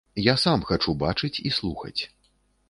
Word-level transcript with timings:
Я 0.27 0.33
сам 0.43 0.63
хачу 0.69 0.95
бачыць 1.03 1.41
і 1.51 1.53
слухаць. 1.59 2.01